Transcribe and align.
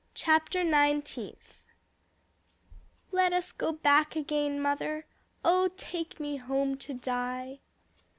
CHAPTER 0.15 0.63
NINETEENTH. 0.63 1.61
"Let 3.11 3.33
us 3.33 3.51
go 3.51 3.71
back 3.71 4.15
again 4.15 4.59
mother, 4.59 5.05
Oh, 5.45 5.69
take 5.77 6.19
me 6.19 6.37
home 6.37 6.75
to 6.77 6.95
die." 6.95 7.59